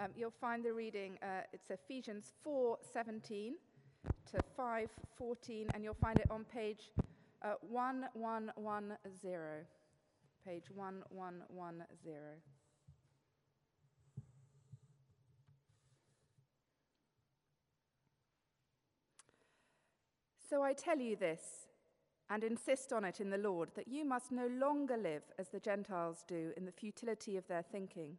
Um, 0.00 0.12
you'll 0.16 0.30
find 0.30 0.64
the 0.64 0.72
reading, 0.72 1.18
uh, 1.22 1.42
it's 1.52 1.70
Ephesians 1.70 2.32
4:17 2.44 3.54
to 4.30 4.40
5:14, 4.56 5.68
and 5.74 5.82
you'll 5.82 5.94
find 5.94 6.20
it 6.20 6.30
on 6.30 6.44
page 6.44 6.92
uh, 7.42 7.54
1110. 7.62 9.66
Page 10.44 10.70
1110. 10.70 12.42
So 20.48 20.62
I 20.62 20.74
tell 20.74 20.98
you 20.98 21.16
this, 21.16 21.66
and 22.30 22.44
insist 22.44 22.92
on 22.92 23.04
it 23.04 23.20
in 23.20 23.30
the 23.30 23.36
Lord, 23.36 23.72
that 23.74 23.88
you 23.88 24.04
must 24.04 24.30
no 24.30 24.46
longer 24.46 24.96
live 24.96 25.24
as 25.38 25.48
the 25.48 25.60
Gentiles 25.60 26.24
do 26.26 26.52
in 26.56 26.64
the 26.64 26.72
futility 26.72 27.36
of 27.36 27.46
their 27.48 27.62
thinking. 27.62 28.18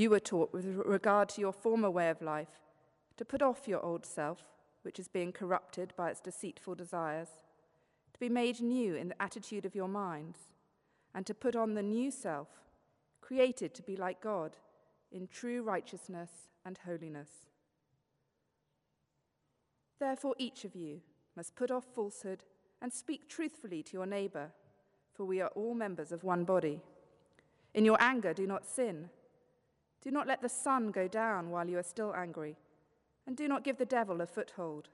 You 0.00 0.08
were 0.08 0.18
taught 0.18 0.54
with 0.54 0.64
regard 0.86 1.28
to 1.28 1.42
your 1.42 1.52
former 1.52 1.90
way 1.90 2.08
of 2.08 2.22
life 2.22 2.62
to 3.18 3.24
put 3.26 3.42
off 3.42 3.68
your 3.68 3.84
old 3.84 4.06
self, 4.06 4.38
which 4.80 4.98
is 4.98 5.08
being 5.08 5.30
corrupted 5.30 5.92
by 5.94 6.08
its 6.08 6.22
deceitful 6.22 6.74
desires, 6.74 7.28
to 8.14 8.18
be 8.18 8.30
made 8.30 8.62
new 8.62 8.94
in 8.94 9.08
the 9.08 9.22
attitude 9.22 9.66
of 9.66 9.74
your 9.74 9.88
minds, 9.88 10.38
and 11.14 11.26
to 11.26 11.34
put 11.34 11.54
on 11.54 11.74
the 11.74 11.82
new 11.82 12.10
self, 12.10 12.48
created 13.20 13.74
to 13.74 13.82
be 13.82 13.94
like 13.94 14.22
God 14.22 14.56
in 15.12 15.26
true 15.26 15.62
righteousness 15.62 16.30
and 16.64 16.78
holiness. 16.86 17.28
Therefore, 19.98 20.34
each 20.38 20.64
of 20.64 20.74
you 20.74 21.02
must 21.36 21.56
put 21.56 21.70
off 21.70 21.84
falsehood 21.94 22.42
and 22.80 22.90
speak 22.90 23.28
truthfully 23.28 23.82
to 23.82 23.98
your 23.98 24.06
neighbor, 24.06 24.52
for 25.12 25.26
we 25.26 25.42
are 25.42 25.48
all 25.48 25.74
members 25.74 26.10
of 26.10 26.24
one 26.24 26.44
body. 26.44 26.80
In 27.74 27.84
your 27.84 28.00
anger, 28.00 28.32
do 28.32 28.46
not 28.46 28.64
sin. 28.64 29.10
Do 30.02 30.10
not 30.10 30.26
let 30.26 30.40
the 30.40 30.48
sun 30.48 30.90
go 30.90 31.08
down 31.08 31.50
while 31.50 31.68
you 31.68 31.78
are 31.78 31.82
still 31.82 32.14
angry, 32.14 32.56
and 33.26 33.36
do 33.36 33.46
not 33.48 33.64
give 33.64 33.76
the 33.76 33.84
devil 33.84 34.20
a 34.20 34.26
foothold. 34.26 34.88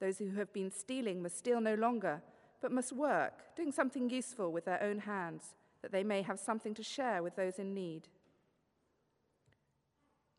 Those 0.00 0.18
who 0.18 0.30
have 0.32 0.52
been 0.52 0.70
stealing 0.70 1.22
must 1.22 1.38
steal 1.38 1.60
no 1.60 1.74
longer, 1.74 2.22
but 2.60 2.72
must 2.72 2.92
work, 2.92 3.54
doing 3.56 3.72
something 3.72 4.10
useful 4.10 4.52
with 4.52 4.64
their 4.64 4.82
own 4.82 5.00
hands, 5.00 5.54
that 5.82 5.92
they 5.92 6.04
may 6.04 6.22
have 6.22 6.38
something 6.38 6.74
to 6.74 6.82
share 6.82 7.22
with 7.22 7.36
those 7.36 7.58
in 7.58 7.74
need. 7.74 8.08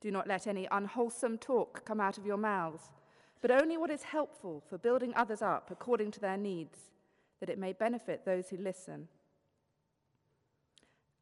Do 0.01 0.11
not 0.11 0.27
let 0.27 0.47
any 0.47 0.67
unwholesome 0.71 1.37
talk 1.37 1.85
come 1.85 1.99
out 1.99 2.17
of 2.17 2.25
your 2.25 2.37
mouths, 2.37 2.89
but 3.41 3.51
only 3.51 3.77
what 3.77 3.91
is 3.91 4.03
helpful 4.03 4.63
for 4.67 4.77
building 4.77 5.13
others 5.15 5.41
up 5.41 5.69
according 5.71 6.11
to 6.11 6.19
their 6.19 6.37
needs, 6.37 6.77
that 7.39 7.49
it 7.49 7.59
may 7.59 7.73
benefit 7.73 8.25
those 8.25 8.49
who 8.49 8.57
listen. 8.57 9.07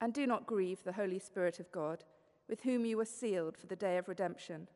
And 0.02 0.14
do 0.14 0.26
not 0.26 0.48
grieve 0.48 0.84
the 0.84 0.94
Holy 0.94 1.20
Spirit 1.20 1.60
of 1.60 1.72
God, 1.72 2.04
with 2.48 2.62
whom 2.62 2.86
you 2.86 2.98
were 2.98 3.06
sealed 3.06 3.58
for 3.58 3.68
the 3.68 3.76
day 3.76 3.98
of 3.98 4.08
redemption. 4.08 4.68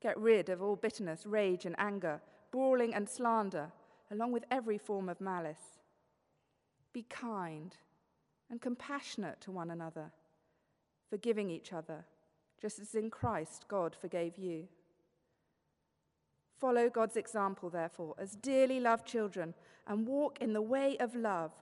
Get 0.00 0.18
rid 0.18 0.48
of 0.48 0.62
all 0.62 0.76
bitterness, 0.76 1.26
rage, 1.26 1.66
and 1.66 1.74
anger, 1.78 2.20
brawling 2.50 2.94
and 2.94 3.08
slander, 3.08 3.72
along 4.10 4.32
with 4.32 4.44
every 4.50 4.78
form 4.78 5.08
of 5.08 5.20
malice. 5.20 5.80
Be 6.92 7.02
kind 7.02 7.76
and 8.50 8.60
compassionate 8.60 9.40
to 9.42 9.50
one 9.50 9.70
another, 9.70 10.12
forgiving 11.10 11.50
each 11.50 11.72
other 11.72 12.04
just 12.60 12.78
as 12.78 12.94
in 12.94 13.10
Christ 13.10 13.64
God 13.68 13.96
forgave 13.98 14.38
you. 14.38 14.68
Follow 16.58 16.90
God's 16.90 17.16
example, 17.16 17.70
therefore, 17.70 18.14
as 18.18 18.36
dearly 18.36 18.80
loved 18.80 19.06
children, 19.06 19.54
and 19.86 20.06
walk 20.06 20.38
in 20.40 20.52
the 20.52 20.60
way 20.60 20.96
of 20.98 21.14
love, 21.14 21.52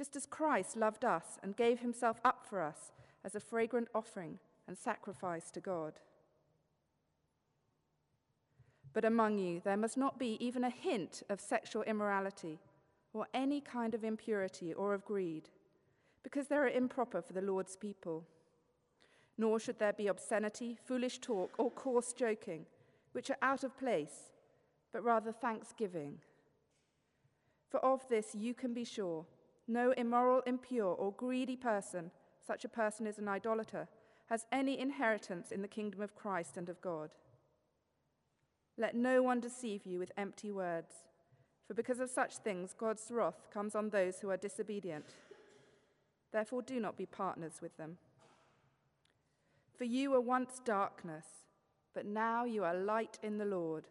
just 0.00 0.16
as 0.16 0.24
Christ 0.24 0.78
loved 0.78 1.04
us 1.04 1.38
and 1.42 1.54
gave 1.54 1.80
himself 1.80 2.22
up 2.24 2.46
for 2.48 2.62
us 2.62 2.90
as 3.22 3.34
a 3.34 3.38
fragrant 3.38 3.86
offering 3.94 4.38
and 4.66 4.78
sacrifice 4.78 5.50
to 5.50 5.60
God. 5.60 6.00
But 8.94 9.04
among 9.04 9.36
you, 9.36 9.60
there 9.62 9.76
must 9.76 9.98
not 9.98 10.18
be 10.18 10.38
even 10.40 10.64
a 10.64 10.70
hint 10.70 11.22
of 11.28 11.38
sexual 11.38 11.82
immorality 11.82 12.60
or 13.12 13.26
any 13.34 13.60
kind 13.60 13.94
of 13.94 14.02
impurity 14.02 14.72
or 14.72 14.94
of 14.94 15.04
greed, 15.04 15.50
because 16.22 16.48
they 16.48 16.56
are 16.56 16.66
improper 16.66 17.20
for 17.20 17.34
the 17.34 17.42
Lord's 17.42 17.76
people 17.76 18.24
nor 19.36 19.60
should 19.60 19.78
there 19.78 19.92
be 19.92 20.06
obscenity, 20.06 20.78
foolish 20.86 21.18
talk, 21.18 21.52
or 21.58 21.70
coarse 21.70 22.14
joking, 22.14 22.64
which 23.12 23.28
are 23.28 23.38
out 23.42 23.64
of 23.64 23.78
place, 23.78 24.30
but 24.94 25.04
rather 25.04 25.30
thanksgiving. 25.30 26.18
For 27.68 27.80
of 27.80 28.08
this 28.08 28.34
you 28.34 28.54
can 28.54 28.72
be 28.72 28.84
sure 28.84 29.26
no 29.70 29.92
immoral, 29.92 30.42
impure, 30.46 30.94
or 30.94 31.12
greedy 31.12 31.56
person, 31.56 32.10
such 32.46 32.64
a 32.64 32.68
person 32.68 33.06
is 33.06 33.18
an 33.18 33.28
idolater, 33.28 33.88
has 34.28 34.46
any 34.52 34.78
inheritance 34.78 35.50
in 35.50 35.62
the 35.62 35.68
kingdom 35.68 36.00
of 36.00 36.14
Christ 36.14 36.56
and 36.56 36.68
of 36.68 36.80
God. 36.80 37.10
Let 38.76 38.94
no 38.94 39.22
one 39.22 39.40
deceive 39.40 39.86
you 39.86 39.98
with 39.98 40.12
empty 40.16 40.50
words, 40.50 40.92
for 41.66 41.74
because 41.74 42.00
of 42.00 42.10
such 42.10 42.38
things 42.38 42.74
God's 42.76 43.06
wrath 43.10 43.48
comes 43.52 43.74
on 43.74 43.90
those 43.90 44.20
who 44.20 44.30
are 44.30 44.36
disobedient. 44.36 45.14
Therefore, 46.32 46.62
do 46.62 46.80
not 46.80 46.96
be 46.96 47.06
partners 47.06 47.60
with 47.60 47.76
them. 47.76 47.98
For 49.76 49.84
you 49.84 50.10
were 50.10 50.20
once 50.20 50.60
darkness, 50.64 51.26
but 51.94 52.06
now 52.06 52.44
you 52.44 52.64
are 52.64 52.74
light 52.74 53.18
in 53.22 53.38
the 53.38 53.44
Lord. 53.44 53.88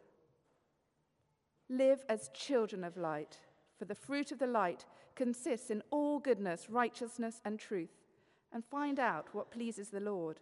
Live 1.69 2.03
as 2.07 2.29
children 2.33 2.83
of 2.83 2.97
light, 2.97 3.37
for 3.79 3.85
the 3.85 3.95
fruit 3.95 4.31
of 4.33 4.39
the 4.39 4.45
light 4.45 4.85
consists 5.15 5.71
in 5.71 5.81
all 5.89 6.19
goodness, 6.19 6.69
righteousness, 6.69 7.41
and 7.45 7.57
truth, 7.57 7.95
and 8.51 8.63
find 8.65 8.99
out 8.99 9.27
what 9.31 9.51
pleases 9.51 9.87
the 9.87 10.01
Lord. 10.01 10.41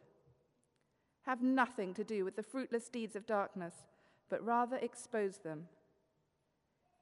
Have 1.22 1.44
nothing 1.44 1.94
to 1.94 2.04
do 2.04 2.26
with 2.26 2.36
the 2.36 2.44
fruitless 2.44 2.90
deeds 2.90 3.16
of 3.16 3.28
darkness, 3.28 3.76
but 4.28 4.44
rather 4.44 4.78
expose 4.78 5.38
them. 5.38 5.68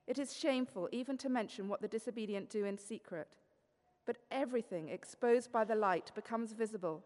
It 0.08 0.20
is 0.20 0.38
shameful 0.38 0.90
even 0.92 1.18
to 1.20 1.30
mention 1.30 1.68
what 1.68 1.82
the 1.82 1.88
disobedient 1.88 2.50
do 2.50 2.66
in 2.66 2.78
secret, 2.78 3.30
but 4.06 4.18
everything 4.30 4.90
exposed 4.90 5.52
by 5.52 5.64
the 5.64 5.76
light 5.76 6.12
becomes 6.14 6.52
visible 6.54 7.04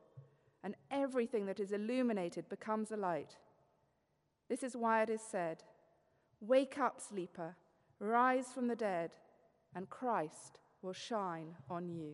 and 0.63 0.75
everything 0.91 1.45
that 1.45 1.59
is 1.59 1.71
illuminated 1.71 2.49
becomes 2.49 2.91
a 2.91 2.97
light. 2.97 3.37
This 4.49 4.63
is 4.63 4.75
why 4.75 5.03
it 5.03 5.09
is 5.09 5.21
said, 5.21 5.63
Wake 6.41 6.77
up, 6.77 6.99
sleeper, 6.99 7.55
rise 7.99 8.47
from 8.53 8.67
the 8.67 8.75
dead, 8.75 9.11
and 9.75 9.89
Christ 9.89 10.59
will 10.81 10.93
shine 10.93 11.55
on 11.69 11.89
you. 11.89 12.13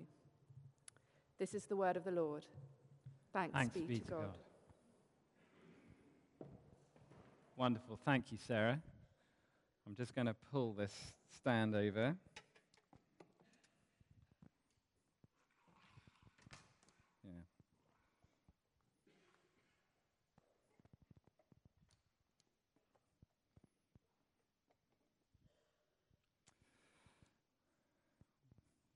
This 1.40 1.54
is 1.54 1.66
the 1.66 1.76
word 1.76 1.98
of 1.98 2.04
the 2.04 2.12
Lord. 2.12 2.46
Thanks, 3.34 3.54
Thanks 3.54 3.76
be, 3.76 3.82
be, 3.82 4.00
to, 4.00 4.06
God. 4.06 4.22
God. 4.22 4.36
Wonderful. 7.58 8.00
Thank 8.04 8.32
you, 8.32 8.38
Sarah. 8.38 8.82
I'm 9.88 9.96
just 9.96 10.16
going 10.16 10.28
to 10.28 10.36
pull 10.52 10.74
this 10.74 10.94
stand 11.40 11.76
over. 11.76 12.16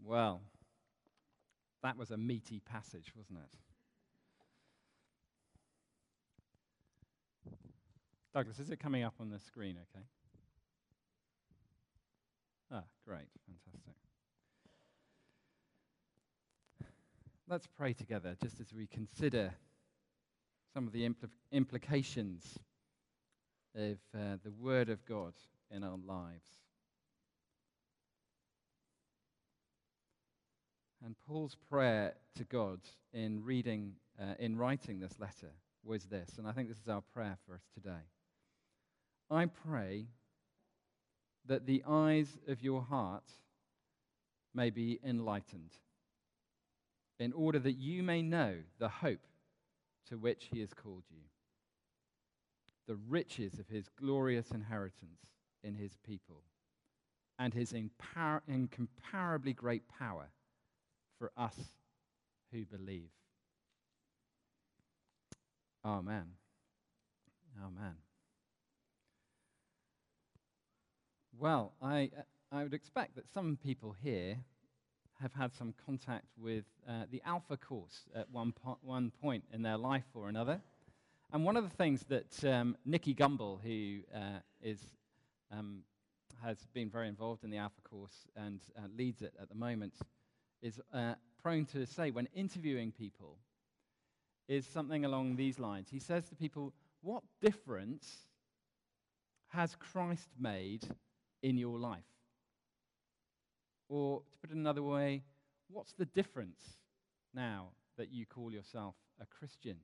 Well, 0.09 0.41
that 1.83 1.95
was 1.95 2.09
a 2.09 2.17
meaty 2.17 2.61
passage, 2.61 3.13
wasn't 3.15 3.37
it? 7.45 7.53
Douglas, 8.33 8.57
is 8.57 8.71
it 8.71 8.79
coming 8.79 9.03
up 9.03 9.13
on 9.19 9.29
the 9.29 9.37
screen 9.37 9.77
okay? 9.77 10.03
Ah, 12.71 12.85
great, 13.05 13.27
fantastic. 13.45 13.93
Let's 17.47 17.67
pray 17.67 17.93
together 17.93 18.35
just 18.41 18.59
as 18.59 18.73
we 18.73 18.87
consider 18.87 19.53
some 20.73 20.87
of 20.87 20.91
the 20.91 21.07
impl- 21.07 21.29
implications 21.51 22.57
of 23.75 23.99
uh, 24.15 24.37
the 24.43 24.51
Word 24.59 24.89
of 24.89 25.05
God 25.05 25.33
in 25.69 25.83
our 25.83 25.99
lives. 26.03 26.68
And 31.03 31.15
Paul's 31.27 31.55
prayer 31.69 32.13
to 32.35 32.43
God 32.43 32.79
in 33.13 33.43
reading, 33.43 33.93
uh, 34.21 34.33
in 34.37 34.57
writing 34.57 34.99
this 34.99 35.17
letter 35.19 35.53
was 35.83 36.05
this, 36.05 36.37
and 36.37 36.47
I 36.47 36.51
think 36.51 36.67
this 36.67 36.81
is 36.81 36.89
our 36.89 37.01
prayer 37.13 37.37
for 37.45 37.55
us 37.55 37.63
today. 37.73 38.05
I 39.31 39.45
pray 39.45 40.07
that 41.45 41.65
the 41.65 41.83
eyes 41.87 42.37
of 42.47 42.61
your 42.61 42.81
heart 42.81 43.23
may 44.53 44.69
be 44.69 44.99
enlightened, 45.03 45.71
in 47.17 47.31
order 47.33 47.59
that 47.59 47.77
you 47.77 48.03
may 48.03 48.21
know 48.21 48.55
the 48.77 48.89
hope 48.89 49.25
to 50.09 50.17
which 50.17 50.49
he 50.51 50.59
has 50.59 50.73
called 50.73 51.03
you, 51.09 51.21
the 52.87 52.97
riches 53.07 53.57
of 53.57 53.67
his 53.69 53.87
glorious 53.99 54.51
inheritance 54.51 55.21
in 55.63 55.75
his 55.75 55.95
people, 56.05 56.43
and 57.37 57.53
his 57.53 57.73
incomparably 57.73 59.53
great 59.53 59.83
power 59.87 60.29
for 61.19 61.31
us 61.37 61.55
who 62.51 62.65
believe. 62.65 63.09
Amen. 65.85 66.25
Amen. 67.61 67.95
Well, 71.37 71.73
I, 71.81 72.09
uh, 72.17 72.21
I 72.55 72.63
would 72.63 72.73
expect 72.73 73.15
that 73.15 73.29
some 73.33 73.57
people 73.63 73.95
here 74.01 74.37
have 75.21 75.33
had 75.33 75.53
some 75.53 75.73
contact 75.85 76.25
with 76.37 76.63
uh, 76.87 77.03
the 77.11 77.21
Alpha 77.25 77.57
course 77.57 78.03
at 78.15 78.29
one, 78.31 78.53
po- 78.53 78.77
one 78.81 79.11
point 79.21 79.43
in 79.53 79.61
their 79.61 79.77
life 79.77 80.05
or 80.13 80.29
another. 80.29 80.61
And 81.31 81.45
one 81.45 81.57
of 81.57 81.63
the 81.63 81.75
things 81.75 82.05
that 82.09 82.43
um, 82.45 82.75
Nicky 82.85 83.13
Gumbel, 83.13 83.61
who 83.61 83.99
uh, 84.17 84.39
is, 84.61 84.79
um, 85.51 85.83
has 86.43 86.57
been 86.73 86.89
very 86.89 87.07
involved 87.07 87.43
in 87.43 87.49
the 87.49 87.57
Alpha 87.57 87.81
course 87.83 88.27
and 88.35 88.61
uh, 88.77 88.87
leads 88.97 89.21
it 89.21 89.33
at 89.41 89.49
the 89.49 89.55
moment, 89.55 89.93
is 90.61 90.79
uh, 90.93 91.15
prone 91.41 91.65
to 91.65 91.85
say 91.85 92.11
when 92.11 92.27
interviewing 92.33 92.91
people 92.91 93.37
is 94.47 94.65
something 94.65 95.05
along 95.05 95.35
these 95.35 95.59
lines. 95.59 95.87
He 95.91 95.99
says 95.99 96.27
to 96.29 96.35
people, 96.35 96.73
What 97.01 97.23
difference 97.41 98.27
has 99.49 99.75
Christ 99.75 100.29
made 100.39 100.87
in 101.41 101.57
your 101.57 101.79
life? 101.79 102.03
Or 103.87 104.19
to 104.19 104.37
put 104.41 104.51
it 104.51 104.55
another 104.55 104.83
way, 104.83 105.23
what's 105.69 105.93
the 105.93 106.05
difference 106.05 106.61
now 107.33 107.69
that 107.97 108.11
you 108.11 108.25
call 108.25 108.51
yourself 108.51 108.95
a 109.21 109.25
Christian? 109.25 109.77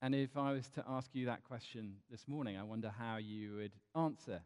And 0.00 0.14
if 0.14 0.36
I 0.36 0.52
was 0.52 0.68
to 0.70 0.84
ask 0.88 1.10
you 1.12 1.26
that 1.26 1.42
question 1.42 1.94
this 2.10 2.28
morning, 2.28 2.56
I 2.56 2.62
wonder 2.62 2.92
how 2.96 3.16
you 3.16 3.56
would 3.56 3.72
answer. 3.96 4.40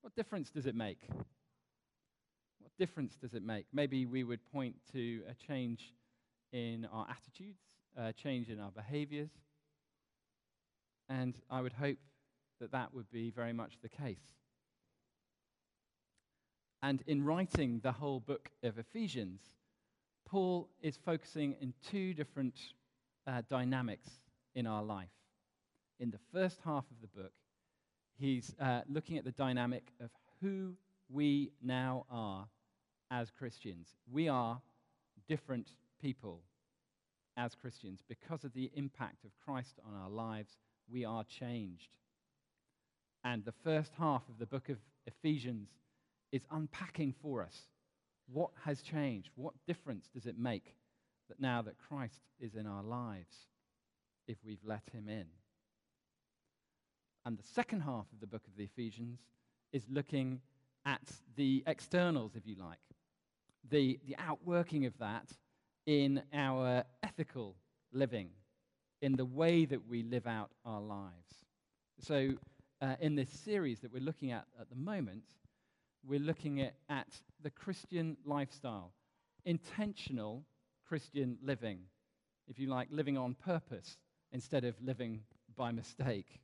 What 0.00 0.14
difference 0.14 0.50
does 0.50 0.66
it 0.66 0.76
make? 0.76 1.08
What 2.72 2.88
difference 2.88 3.16
does 3.16 3.34
it 3.34 3.42
make? 3.44 3.66
Maybe 3.72 4.06
we 4.06 4.24
would 4.24 4.40
point 4.50 4.76
to 4.92 5.22
a 5.28 5.34
change 5.34 5.92
in 6.52 6.86
our 6.90 7.06
attitudes, 7.08 7.60
a 7.96 8.12
change 8.14 8.48
in 8.48 8.58
our 8.58 8.70
behaviors. 8.70 9.30
And 11.08 11.38
I 11.50 11.60
would 11.60 11.74
hope 11.74 11.98
that 12.60 12.72
that 12.72 12.94
would 12.94 13.10
be 13.10 13.30
very 13.30 13.52
much 13.52 13.74
the 13.82 13.90
case. 13.90 14.22
And 16.82 17.02
in 17.06 17.22
writing 17.24 17.80
the 17.82 17.92
whole 17.92 18.20
book 18.20 18.50
of 18.62 18.78
Ephesians, 18.78 19.42
Paul 20.26 20.70
is 20.80 20.96
focusing 20.96 21.56
in 21.60 21.74
two 21.90 22.14
different 22.14 22.58
uh, 23.26 23.42
dynamics 23.50 24.08
in 24.54 24.66
our 24.66 24.82
life. 24.82 25.12
In 26.00 26.10
the 26.10 26.20
first 26.32 26.58
half 26.64 26.84
of 26.90 27.00
the 27.02 27.20
book, 27.20 27.32
he's 28.18 28.54
uh, 28.58 28.80
looking 28.88 29.18
at 29.18 29.24
the 29.24 29.32
dynamic 29.32 29.92
of 30.00 30.08
who 30.40 30.72
we 31.10 31.52
now 31.62 32.06
are 32.10 32.46
as 33.12 33.30
Christians. 33.30 33.88
We 34.10 34.28
are 34.28 34.60
different 35.28 35.68
people 36.00 36.40
as 37.36 37.54
Christians. 37.54 38.00
Because 38.08 38.42
of 38.42 38.54
the 38.54 38.70
impact 38.74 39.24
of 39.24 39.30
Christ 39.44 39.78
on 39.86 39.94
our 39.94 40.08
lives, 40.08 40.56
we 40.90 41.04
are 41.04 41.24
changed. 41.24 41.90
And 43.22 43.44
the 43.44 43.54
first 43.64 43.92
half 43.98 44.22
of 44.28 44.38
the 44.38 44.46
book 44.46 44.68
of 44.70 44.78
Ephesians 45.06 45.68
is 46.32 46.46
unpacking 46.50 47.14
for 47.22 47.42
us 47.42 47.68
what 48.32 48.50
has 48.64 48.80
changed, 48.80 49.30
what 49.34 49.54
difference 49.66 50.08
does 50.14 50.26
it 50.26 50.38
make 50.38 50.74
that 51.28 51.40
now 51.40 51.62
that 51.62 51.76
Christ 51.78 52.22
is 52.40 52.54
in 52.54 52.66
our 52.66 52.82
lives 52.82 53.46
if 54.26 54.38
we've 54.44 54.64
let 54.64 54.82
him 54.92 55.08
in. 55.08 55.26
And 57.24 57.38
the 57.38 57.44
second 57.54 57.82
half 57.82 58.06
of 58.12 58.20
the 58.20 58.26
book 58.26 58.42
of 58.46 58.56
the 58.56 58.64
Ephesians 58.64 59.20
is 59.72 59.84
looking 59.90 60.40
at 60.84 61.02
the 61.36 61.62
externals, 61.66 62.32
if 62.34 62.46
you 62.46 62.56
like, 62.58 62.78
the, 63.70 63.98
the 64.06 64.16
outworking 64.18 64.86
of 64.86 64.96
that 64.98 65.28
in 65.86 66.22
our 66.32 66.84
ethical 67.02 67.56
living, 67.92 68.30
in 69.00 69.16
the 69.16 69.24
way 69.24 69.64
that 69.64 69.88
we 69.88 70.02
live 70.02 70.26
out 70.26 70.50
our 70.64 70.80
lives. 70.80 71.44
So, 72.00 72.30
uh, 72.80 72.96
in 73.00 73.14
this 73.14 73.30
series 73.30 73.80
that 73.80 73.92
we're 73.92 74.02
looking 74.02 74.32
at 74.32 74.44
at 74.60 74.68
the 74.68 74.76
moment, 74.76 75.24
we're 76.04 76.20
looking 76.20 76.60
at, 76.60 76.74
at 76.88 77.08
the 77.42 77.50
Christian 77.50 78.16
lifestyle, 78.24 78.92
intentional 79.44 80.44
Christian 80.86 81.38
living, 81.42 81.78
if 82.48 82.58
you 82.58 82.68
like, 82.68 82.88
living 82.90 83.16
on 83.16 83.34
purpose 83.34 83.98
instead 84.32 84.64
of 84.64 84.74
living 84.82 85.20
by 85.56 85.70
mistake. 85.70 86.40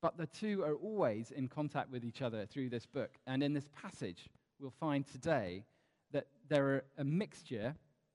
But 0.00 0.16
the 0.16 0.26
two 0.26 0.62
are 0.62 0.74
always 0.74 1.30
in 1.30 1.48
contact 1.48 1.90
with 1.90 2.04
each 2.04 2.20
other 2.20 2.46
through 2.46 2.68
this 2.68 2.84
book. 2.84 3.10
And 3.26 3.42
in 3.42 3.54
this 3.54 3.68
passage, 3.80 4.28
we'll 4.60 4.72
find 4.80 5.06
today 5.06 5.64
that 6.12 6.26
there 6.48 6.66
are 6.66 6.84
a 6.98 7.04
mixture 7.04 7.74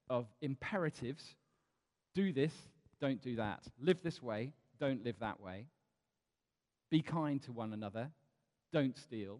of 0.09 0.25
imperatives 0.41 1.35
do 2.15 2.33
this, 2.33 2.53
don't 2.99 3.21
do 3.21 3.35
that. 3.35 3.63
Live 3.79 4.01
this 4.01 4.21
way, 4.21 4.51
don't 4.79 5.03
live 5.03 5.19
that 5.19 5.39
way. 5.39 5.65
Be 6.89 7.01
kind 7.01 7.41
to 7.43 7.51
one 7.51 7.73
another, 7.73 8.09
don't 8.73 8.97
steal. 8.97 9.39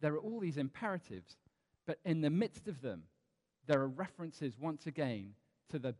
There 0.00 0.14
are 0.14 0.18
all 0.18 0.40
these 0.40 0.58
imperatives, 0.58 1.36
but 1.86 1.98
in 2.04 2.20
the 2.20 2.30
midst 2.30 2.68
of 2.68 2.80
them, 2.80 3.02
there 3.66 3.80
are 3.80 3.88
references 3.88 4.54
once 4.60 4.86
again 4.86 5.32
to 5.70 5.78
the 5.78 5.94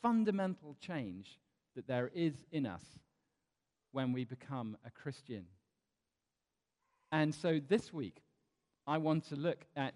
fundamental 0.00 0.76
change 0.80 1.38
that 1.74 1.86
there 1.86 2.10
is 2.14 2.34
in 2.50 2.66
us 2.66 2.84
when 3.92 4.12
we 4.12 4.24
become 4.24 4.76
a 4.86 4.90
Christian. 4.90 5.44
And 7.10 7.34
so 7.34 7.60
this 7.68 7.92
week, 7.92 8.22
I 8.86 8.98
want 8.98 9.28
to 9.28 9.36
look 9.36 9.64
at 9.76 9.94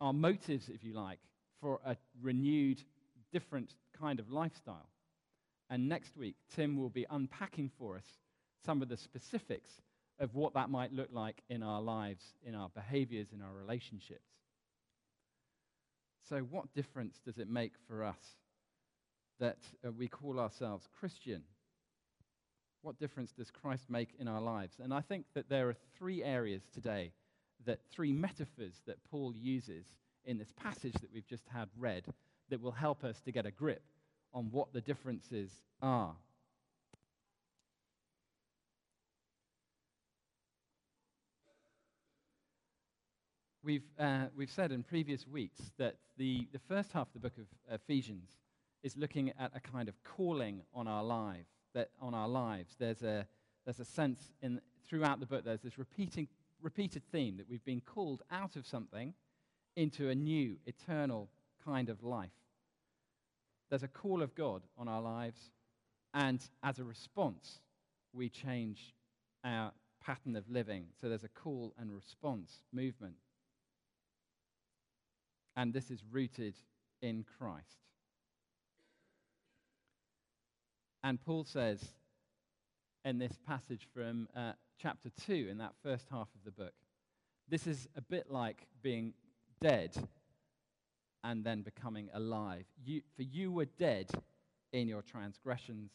our 0.00 0.12
motives, 0.12 0.68
if 0.68 0.84
you 0.84 0.94
like, 0.94 1.18
for 1.60 1.80
a 1.84 1.96
renewed, 2.20 2.80
different 3.32 3.74
kind 3.98 4.18
of 4.20 4.30
lifestyle. 4.30 4.88
And 5.70 5.88
next 5.88 6.16
week, 6.16 6.36
Tim 6.54 6.76
will 6.76 6.90
be 6.90 7.06
unpacking 7.10 7.70
for 7.78 7.96
us 7.96 8.04
some 8.64 8.82
of 8.82 8.88
the 8.88 8.96
specifics 8.96 9.70
of 10.18 10.34
what 10.34 10.54
that 10.54 10.70
might 10.70 10.92
look 10.92 11.08
like 11.12 11.42
in 11.48 11.62
our 11.62 11.80
lives, 11.80 12.24
in 12.46 12.54
our 12.54 12.68
behaviors, 12.68 13.28
in 13.32 13.42
our 13.42 13.52
relationships. 13.52 14.30
So, 16.28 16.38
what 16.38 16.72
difference 16.74 17.18
does 17.24 17.38
it 17.38 17.48
make 17.48 17.72
for 17.88 18.04
us 18.04 18.18
that 19.40 19.58
uh, 19.86 19.90
we 19.92 20.08
call 20.08 20.38
ourselves 20.38 20.88
Christian? 20.98 21.42
What 22.82 22.98
difference 22.98 23.32
does 23.32 23.50
Christ 23.50 23.84
make 23.88 24.10
in 24.18 24.28
our 24.28 24.40
lives? 24.40 24.74
And 24.82 24.92
I 24.92 25.00
think 25.00 25.26
that 25.34 25.48
there 25.48 25.68
are 25.68 25.76
three 25.98 26.22
areas 26.22 26.62
today, 26.72 27.12
that 27.66 27.80
three 27.90 28.12
metaphors 28.12 28.82
that 28.86 29.02
Paul 29.10 29.34
uses 29.36 29.86
in 30.24 30.38
this 30.38 30.52
passage 30.52 30.94
that 30.94 31.12
we've 31.12 31.26
just 31.26 31.46
had 31.48 31.68
read 31.78 32.04
that 32.50 32.60
will 32.60 32.72
help 32.72 33.04
us 33.04 33.20
to 33.22 33.32
get 33.32 33.46
a 33.46 33.50
grip 33.50 33.82
on 34.32 34.48
what 34.50 34.72
the 34.72 34.80
differences 34.80 35.50
are. 35.80 36.14
We've, 43.62 43.82
uh, 43.98 44.26
we've 44.36 44.50
said 44.50 44.72
in 44.72 44.82
previous 44.82 45.26
weeks 45.26 45.72
that 45.78 45.96
the, 46.18 46.46
the 46.52 46.58
first 46.58 46.92
half 46.92 47.06
of 47.06 47.14
the 47.14 47.18
book 47.20 47.38
of 47.38 47.46
Ephesians 47.72 48.28
is 48.82 48.94
looking 48.94 49.32
at 49.38 49.52
a 49.54 49.60
kind 49.60 49.88
of 49.88 49.94
calling 50.04 50.60
on 50.74 50.86
our 50.86 51.02
life, 51.02 51.46
that 51.72 51.88
on 51.98 52.12
our 52.12 52.28
lives. 52.28 52.76
There's 52.78 53.02
a, 53.02 53.26
there's 53.64 53.80
a 53.80 53.84
sense 53.86 54.20
in, 54.42 54.60
throughout 54.86 55.18
the 55.18 55.24
book, 55.24 55.46
there's 55.46 55.62
this 55.62 55.78
repeating, 55.78 56.28
repeated 56.64 57.02
theme 57.12 57.36
that 57.36 57.48
we've 57.48 57.64
been 57.64 57.82
called 57.82 58.22
out 58.32 58.56
of 58.56 58.66
something 58.66 59.12
into 59.76 60.08
a 60.08 60.14
new, 60.14 60.56
eternal 60.66 61.28
kind 61.64 61.90
of 61.90 62.02
life. 62.02 62.30
There's 63.68 63.82
a 63.82 63.88
call 63.88 64.22
of 64.22 64.34
God 64.34 64.62
on 64.78 64.88
our 64.88 65.02
lives, 65.02 65.50
and 66.14 66.40
as 66.62 66.78
a 66.78 66.84
response, 66.84 67.60
we 68.12 68.28
change 68.28 68.94
our 69.44 69.72
pattern 70.02 70.36
of 70.36 70.48
living. 70.48 70.86
So 71.00 71.08
there's 71.08 71.24
a 71.24 71.28
call 71.28 71.74
and 71.78 71.92
response 71.92 72.60
movement. 72.72 73.14
And 75.56 75.72
this 75.72 75.90
is 75.90 76.00
rooted 76.10 76.54
in 77.02 77.24
Christ. 77.38 77.84
And 81.02 81.22
Paul 81.22 81.44
says 81.44 81.84
in 83.04 83.18
this 83.18 83.36
passage 83.46 83.86
from 83.92 84.28
uh, 84.34 84.52
chapter 84.78 85.10
2, 85.26 85.48
in 85.50 85.58
that 85.58 85.72
first 85.82 86.06
half 86.10 86.28
of 86.34 86.44
the 86.44 86.50
book, 86.50 86.74
This 87.48 87.66
is 87.66 87.88
a 87.96 88.00
bit 88.00 88.30
like 88.30 88.66
being 88.82 89.14
dead 89.60 89.96
and 91.22 91.44
then 91.44 91.62
becoming 91.62 92.10
alive. 92.14 92.64
You, 92.84 93.02
for 93.16 93.22
you 93.22 93.50
were 93.50 93.64
dead 93.64 94.10
in 94.72 94.88
your 94.88 95.02
transgressions, 95.02 95.90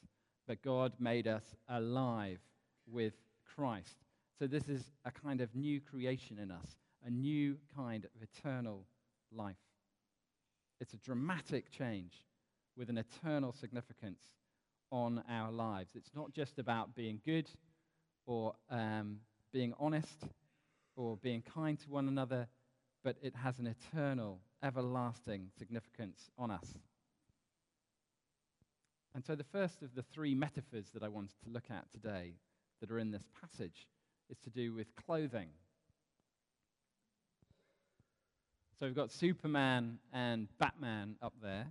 but 0.48 0.62
God 0.62 0.94
made 1.00 1.28
us 1.28 1.44
alive 1.68 2.40
with 2.88 3.14
Christ. 3.56 3.98
So 4.38 4.48
this 4.48 4.68
is 4.70 4.84
a 5.06 5.12
kind 5.12 5.42
of 5.42 5.54
new 5.56 5.82
creation 5.82 6.40
in 6.40 6.50
us, 6.52 6.78
a 7.06 7.10
new 7.10 7.58
kind 7.76 8.06
of 8.06 8.12
eternal 8.22 8.86
life. 9.32 9.56
It's 10.80 10.94
a 10.94 10.98
dramatic 10.98 11.70
change 11.72 12.14
with 12.78 12.90
an 12.90 12.98
eternal 12.98 13.52
significance 13.52 14.22
on 14.92 15.24
our 15.30 15.52
lives. 15.52 15.92
It's 15.96 16.16
not 16.16 16.34
just 16.34 16.58
about 16.58 16.96
being 16.96 17.22
good 17.26 17.50
or 18.30 18.54
um, 18.70 19.18
being 19.52 19.74
honest 19.80 20.28
or 20.96 21.18
being 21.18 21.42
kind 21.42 21.80
to 21.80 21.90
one 21.90 22.08
another, 22.08 22.48
but 23.04 23.16
it 23.24 23.34
has 23.36 23.58
an 23.58 23.66
eternal, 23.66 24.40
everlasting 24.64 25.48
significance 25.58 26.30
on 26.38 26.52
us. 26.52 26.76
And 29.16 29.26
so, 29.26 29.36
the 29.36 29.44
first 29.46 29.82
of 29.82 29.96
the 29.96 30.04
three 30.04 30.36
metaphors 30.36 30.86
that 30.94 31.02
I 31.02 31.08
wanted 31.08 31.34
to 31.44 31.50
look 31.50 31.72
at 31.72 31.92
today 31.92 32.36
that 32.82 32.92
are 32.92 33.00
in 33.00 33.10
this 33.10 33.24
passage 33.42 33.88
is 34.30 34.38
to 34.44 34.52
do 34.52 34.76
with 34.76 34.96
clothing. 34.96 35.48
So, 38.80 38.86
we've 38.86 38.96
got 38.96 39.12
Superman 39.12 39.98
and 40.14 40.48
Batman 40.60 41.16
up 41.24 41.34
there. 41.42 41.66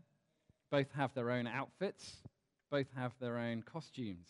Both 0.72 0.90
have 0.96 1.14
their 1.14 1.30
own 1.30 1.46
outfits, 1.46 2.16
both 2.68 2.88
have 2.96 3.12
their 3.20 3.38
own 3.38 3.62
costumes. 3.62 4.26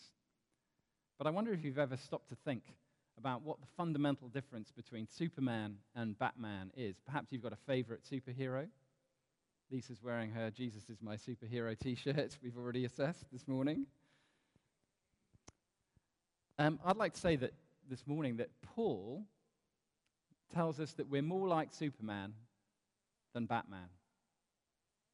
But 1.19 1.27
I 1.27 1.31
wonder 1.31 1.51
if 1.51 1.65
you've 1.65 1.77
ever 1.77 1.97
stopped 1.97 2.29
to 2.29 2.35
think 2.45 2.63
about 3.17 3.41
what 3.43 3.59
the 3.59 3.67
fundamental 3.75 4.29
difference 4.29 4.71
between 4.71 5.05
Superman 5.05 5.75
and 5.93 6.17
Batman 6.17 6.71
is. 6.77 6.95
Perhaps 7.05 7.33
you've 7.33 7.43
got 7.43 7.51
a 7.51 7.57
favorite 7.67 7.99
superhero. 8.09 8.67
Lisa's 9.69 10.01
wearing 10.01 10.31
her 10.31 10.49
Jesus 10.49 10.89
is 10.89 11.01
my 11.01 11.17
superhero 11.17 11.77
t 11.77 11.93
shirt, 11.93 12.37
we've 12.41 12.57
already 12.57 12.85
assessed 12.85 13.25
this 13.33 13.49
morning. 13.49 13.85
Um, 16.57 16.79
I'd 16.85 16.95
like 16.95 17.13
to 17.13 17.19
say 17.19 17.35
that 17.35 17.51
this 17.89 18.07
morning 18.07 18.37
that 18.37 18.49
Paul 18.73 19.25
tells 20.53 20.79
us 20.79 20.93
that 20.93 21.09
we're 21.09 21.21
more 21.21 21.49
like 21.49 21.73
Superman 21.73 22.33
than 23.33 23.45
Batman. 23.45 23.89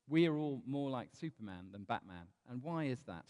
We 0.08 0.28
are 0.28 0.38
all 0.38 0.62
more 0.68 0.92
like 0.92 1.10
Superman 1.20 1.70
than 1.72 1.84
Batman. 1.84 2.28
And 2.50 2.62
why 2.62 2.86
is 2.86 3.00
that? 3.08 3.26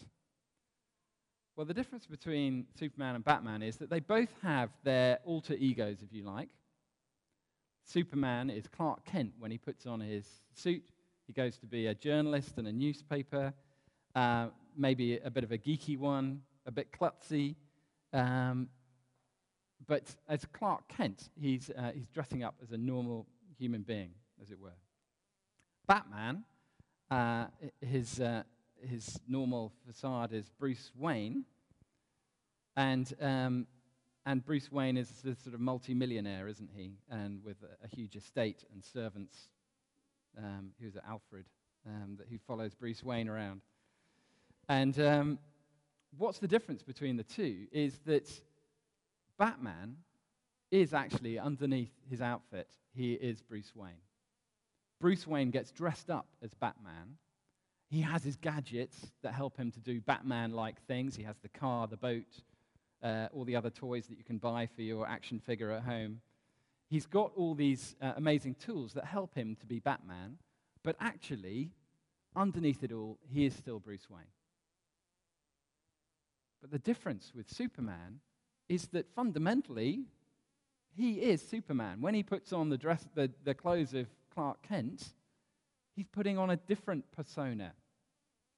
Well, 1.56 1.64
the 1.64 1.72
difference 1.72 2.04
between 2.04 2.66
Superman 2.78 3.14
and 3.14 3.24
Batman 3.24 3.62
is 3.62 3.78
that 3.78 3.88
they 3.88 4.00
both 4.00 4.28
have 4.42 4.68
their 4.84 5.20
alter 5.24 5.54
egos, 5.54 6.02
if 6.02 6.12
you 6.12 6.22
like. 6.22 6.50
Superman 7.82 8.50
is 8.50 8.66
Clark 8.68 9.06
Kent 9.06 9.32
when 9.38 9.50
he 9.50 9.56
puts 9.56 9.86
on 9.86 10.00
his 10.00 10.26
suit. 10.52 10.84
He 11.26 11.32
goes 11.32 11.56
to 11.58 11.66
be 11.66 11.86
a 11.86 11.94
journalist 11.94 12.58
in 12.58 12.66
a 12.66 12.72
newspaper, 12.72 13.54
uh, 14.14 14.48
maybe 14.76 15.16
a 15.16 15.30
bit 15.30 15.44
of 15.44 15.52
a 15.52 15.56
geeky 15.56 15.98
one, 15.98 16.42
a 16.66 16.70
bit 16.70 16.92
klutzy. 16.92 17.54
Um, 18.12 18.68
but 19.86 20.14
as 20.28 20.44
Clark 20.52 20.86
Kent, 20.88 21.30
he's, 21.40 21.70
uh, 21.70 21.92
he's 21.94 22.08
dressing 22.08 22.44
up 22.44 22.56
as 22.62 22.72
a 22.72 22.76
normal 22.76 23.26
human 23.58 23.80
being, 23.80 24.10
as 24.42 24.50
it 24.50 24.60
were. 24.60 24.76
Batman, 25.86 26.44
uh, 27.10 27.46
his, 27.80 28.20
uh, 28.20 28.42
his 28.86 29.18
normal 29.28 29.72
facade 29.86 30.32
is 30.32 30.48
Bruce 30.58 30.90
Wayne. 30.96 31.44
And, 32.76 33.12
um, 33.20 33.66
and 34.24 34.44
Bruce 34.44 34.70
Wayne 34.70 34.96
is 34.96 35.10
a 35.24 35.34
sort 35.34 35.54
of 35.54 35.60
multimillionaire, 35.60 36.48
isn't 36.48 36.70
he? 36.74 36.92
And 37.10 37.42
with 37.44 37.56
a, 37.62 37.84
a 37.84 37.88
huge 37.88 38.16
estate 38.16 38.64
and 38.72 38.84
servants. 38.84 39.48
Um, 40.38 40.72
who's 40.78 40.98
Alfred, 41.08 41.46
um, 41.86 42.16
that, 42.18 42.26
who 42.28 42.36
follows 42.46 42.74
Bruce 42.74 43.02
Wayne 43.02 43.26
around. 43.26 43.62
And 44.68 44.98
um, 45.00 45.38
what's 46.18 46.40
the 46.40 46.46
difference 46.46 46.82
between 46.82 47.16
the 47.16 47.22
two 47.22 47.66
is 47.72 47.98
that 48.04 48.30
Batman 49.38 49.96
is 50.70 50.92
actually 50.92 51.38
underneath 51.38 51.92
his 52.10 52.20
outfit, 52.20 52.68
he 52.94 53.14
is 53.14 53.40
Bruce 53.40 53.72
Wayne. 53.74 54.02
Bruce 55.00 55.26
Wayne 55.26 55.50
gets 55.50 55.70
dressed 55.70 56.10
up 56.10 56.26
as 56.42 56.52
Batman 56.52 57.16
he 57.88 58.00
has 58.00 58.24
his 58.24 58.36
gadgets 58.36 59.12
that 59.22 59.32
help 59.32 59.56
him 59.56 59.70
to 59.70 59.80
do 59.80 60.00
Batman 60.00 60.52
like 60.52 60.80
things. 60.86 61.14
He 61.16 61.22
has 61.22 61.36
the 61.42 61.48
car, 61.48 61.86
the 61.86 61.96
boat, 61.96 62.42
uh, 63.02 63.28
all 63.32 63.44
the 63.44 63.56
other 63.56 63.70
toys 63.70 64.06
that 64.08 64.18
you 64.18 64.24
can 64.24 64.38
buy 64.38 64.68
for 64.74 64.82
your 64.82 65.06
action 65.06 65.38
figure 65.38 65.70
at 65.70 65.82
home. 65.82 66.20
He's 66.88 67.06
got 67.06 67.32
all 67.36 67.54
these 67.54 67.94
uh, 68.00 68.12
amazing 68.16 68.56
tools 68.56 68.92
that 68.94 69.04
help 69.04 69.34
him 69.34 69.56
to 69.60 69.66
be 69.66 69.78
Batman, 69.78 70.38
but 70.82 70.96
actually, 71.00 71.70
underneath 72.34 72.82
it 72.82 72.92
all, 72.92 73.18
he 73.28 73.44
is 73.44 73.54
still 73.54 73.78
Bruce 73.78 74.08
Wayne. 74.08 74.22
But 76.60 76.70
the 76.70 76.78
difference 76.78 77.32
with 77.34 77.50
Superman 77.50 78.20
is 78.68 78.86
that 78.88 79.08
fundamentally, 79.14 80.04
he 80.96 81.14
is 81.14 81.46
Superman. 81.46 82.00
When 82.00 82.14
he 82.14 82.22
puts 82.22 82.52
on 82.52 82.68
the, 82.68 82.78
dress, 82.78 83.06
the, 83.14 83.30
the 83.44 83.54
clothes 83.54 83.94
of 83.94 84.06
Clark 84.32 84.62
Kent, 84.62 85.14
He's 85.96 86.06
putting 86.06 86.36
on 86.36 86.50
a 86.50 86.56
different 86.56 87.10
persona. 87.12 87.72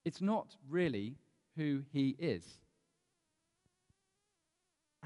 It's 0.04 0.20
not 0.20 0.56
really 0.68 1.14
who 1.56 1.82
he 1.92 2.16
is. 2.18 2.42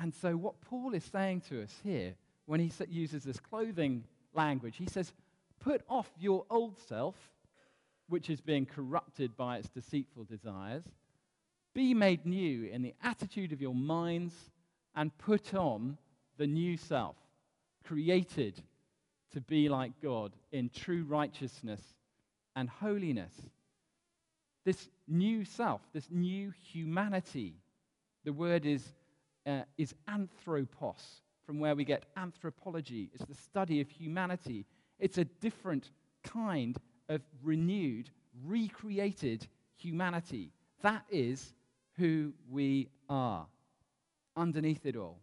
And 0.00 0.14
so, 0.14 0.36
what 0.36 0.60
Paul 0.62 0.94
is 0.94 1.04
saying 1.04 1.42
to 1.50 1.62
us 1.62 1.74
here, 1.84 2.14
when 2.46 2.58
he 2.58 2.72
uses 2.88 3.22
this 3.22 3.38
clothing 3.38 4.04
language, 4.32 4.76
he 4.78 4.86
says, 4.86 5.12
Put 5.60 5.82
off 5.88 6.10
your 6.18 6.46
old 6.48 6.78
self, 6.88 7.14
which 8.08 8.30
is 8.30 8.40
being 8.40 8.64
corrupted 8.64 9.36
by 9.36 9.58
its 9.58 9.68
deceitful 9.68 10.24
desires. 10.24 10.84
Be 11.74 11.92
made 11.92 12.24
new 12.24 12.64
in 12.64 12.82
the 12.82 12.94
attitude 13.02 13.52
of 13.52 13.60
your 13.60 13.74
minds, 13.74 14.34
and 14.96 15.16
put 15.18 15.54
on 15.54 15.98
the 16.38 16.46
new 16.46 16.78
self, 16.78 17.16
created 17.84 18.60
to 19.32 19.40
be 19.42 19.68
like 19.68 19.92
God 20.02 20.32
in 20.50 20.70
true 20.70 21.04
righteousness 21.04 21.80
and 22.56 22.68
holiness. 22.68 23.32
This 24.64 24.88
new 25.08 25.44
self, 25.44 25.80
this 25.92 26.08
new 26.10 26.52
humanity. 26.62 27.54
The 28.24 28.32
word 28.32 28.64
is, 28.64 28.84
uh, 29.46 29.62
is 29.76 29.94
anthropos, 30.06 31.22
from 31.44 31.58
where 31.58 31.74
we 31.74 31.84
get 31.84 32.04
anthropology. 32.16 33.10
It's 33.12 33.24
the 33.24 33.34
study 33.34 33.80
of 33.80 33.88
humanity. 33.88 34.64
It's 34.98 35.18
a 35.18 35.24
different 35.24 35.90
kind 36.22 36.76
of 37.08 37.20
renewed, 37.42 38.10
recreated 38.44 39.48
humanity. 39.76 40.52
That 40.82 41.04
is 41.10 41.54
who 41.96 42.32
we 42.50 42.88
are 43.08 43.46
underneath 44.36 44.86
it 44.86 44.96
all. 44.96 45.18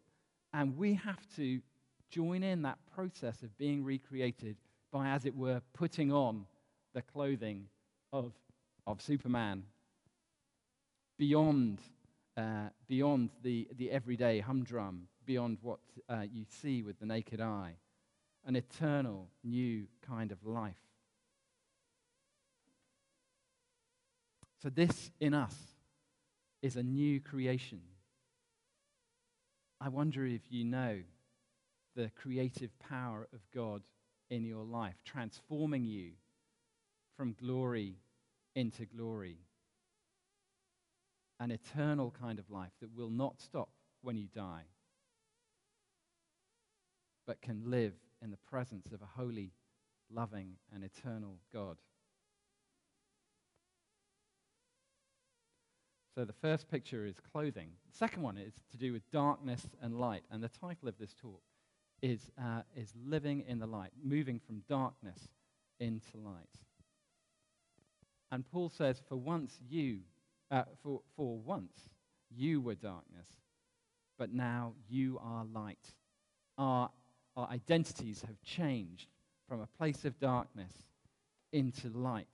And 0.53 0.77
we 0.77 0.95
have 0.95 1.25
to 1.35 1.61
join 2.09 2.43
in 2.43 2.63
that 2.63 2.77
process 2.93 3.41
of 3.43 3.57
being 3.57 3.83
recreated 3.83 4.57
by, 4.91 5.09
as 5.09 5.25
it 5.25 5.35
were, 5.35 5.61
putting 5.73 6.11
on 6.11 6.45
the 6.93 7.01
clothing 7.01 7.65
of, 8.11 8.33
of 8.87 9.01
Superman 9.01 9.63
beyond, 11.17 11.79
uh, 12.37 12.69
beyond 12.87 13.29
the, 13.43 13.67
the 13.77 13.91
everyday 13.91 14.39
humdrum, 14.39 15.07
beyond 15.25 15.57
what 15.61 15.79
uh, 16.07 16.23
you 16.31 16.45
see 16.61 16.81
with 16.81 16.99
the 16.99 17.05
naked 17.05 17.41
eye, 17.41 17.75
an 18.45 18.55
eternal 18.55 19.27
new 19.43 19.85
kind 20.07 20.31
of 20.31 20.43
life. 20.45 20.79
So, 24.63 24.69
this 24.69 25.11
in 25.19 25.33
us 25.33 25.55
is 26.61 26.75
a 26.75 26.83
new 26.83 27.21
creation. 27.21 27.81
I 29.79 29.87
wonder 29.87 30.25
if 30.25 30.41
you 30.49 30.65
know 30.65 30.99
the 31.95 32.11
creative 32.21 32.77
power 32.79 33.27
of 33.33 33.39
God 33.53 33.83
in 34.29 34.43
your 34.43 34.63
life, 34.63 34.95
transforming 35.05 35.85
you 35.85 36.11
from 37.19 37.35
glory 37.37 37.97
into 38.55 38.85
glory. 38.85 39.35
An 41.41 41.51
eternal 41.51 42.15
kind 42.17 42.39
of 42.39 42.49
life 42.49 42.71
that 42.79 42.95
will 42.95 43.09
not 43.09 43.41
stop 43.41 43.67
when 44.01 44.15
you 44.15 44.29
die, 44.33 44.63
but 47.27 47.41
can 47.41 47.69
live 47.69 47.91
in 48.23 48.31
the 48.31 48.37
presence 48.49 48.93
of 48.93 49.01
a 49.01 49.19
holy, 49.21 49.51
loving, 50.09 50.53
and 50.73 50.81
eternal 50.81 51.39
God. 51.51 51.75
So 56.15 56.23
the 56.23 56.31
first 56.31 56.71
picture 56.71 57.05
is 57.05 57.15
clothing. 57.33 57.71
The 57.91 57.97
second 57.97 58.23
one 58.23 58.37
is 58.37 58.53
to 58.71 58.77
do 58.77 58.93
with 58.93 59.11
darkness 59.11 59.67
and 59.81 59.99
light. 59.99 60.23
And 60.31 60.41
the 60.41 60.47
title 60.47 60.87
of 60.87 60.97
this 60.97 61.13
talk 61.13 61.41
is, 62.01 62.31
uh, 62.41 62.61
is 62.77 62.93
Living 63.05 63.43
in 63.45 63.59
the 63.59 63.67
Light, 63.67 63.91
moving 64.01 64.39
from 64.39 64.63
darkness 64.69 65.27
into 65.81 66.15
light. 66.15 66.68
And 68.31 68.49
Paul 68.51 68.69
says, 68.69 69.01
for 69.07 69.15
once 69.15 69.59
you, 69.69 69.99
uh, 70.51 70.63
for, 70.83 71.01
for 71.15 71.37
once 71.37 71.89
you 72.35 72.61
were 72.61 72.75
darkness, 72.75 73.27
but 74.17 74.33
now 74.33 74.73
you 74.89 75.19
are 75.23 75.45
light. 75.45 75.93
Our 76.57 76.89
our 77.39 77.47
identities 77.49 78.21
have 78.27 78.41
changed 78.43 79.07
from 79.47 79.61
a 79.61 79.67
place 79.77 80.03
of 80.03 80.19
darkness 80.19 80.73
into 81.53 81.87
light. 81.89 82.27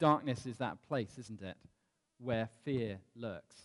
Darkness 0.00 0.46
is 0.46 0.58
that 0.58 0.82
place, 0.88 1.16
isn't 1.18 1.40
it, 1.40 1.56
where 2.18 2.48
fear 2.64 2.98
lurks. 3.14 3.56